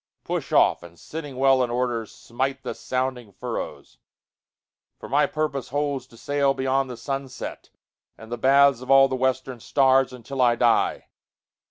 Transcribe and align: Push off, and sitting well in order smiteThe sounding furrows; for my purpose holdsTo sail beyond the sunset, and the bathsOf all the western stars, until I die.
Push 0.23 0.51
off, 0.51 0.81
and 0.81 0.99
sitting 0.99 1.37
well 1.37 1.63
in 1.63 1.69
order 1.69 2.07
smiteThe 2.07 2.75
sounding 2.75 3.31
furrows; 3.31 3.99
for 4.97 5.07
my 5.07 5.27
purpose 5.27 5.69
holdsTo 5.69 6.17
sail 6.17 6.55
beyond 6.55 6.89
the 6.89 6.97
sunset, 6.97 7.69
and 8.17 8.31
the 8.31 8.37
bathsOf 8.39 8.89
all 8.89 9.07
the 9.07 9.15
western 9.15 9.59
stars, 9.59 10.11
until 10.11 10.41
I 10.41 10.55
die. 10.55 11.07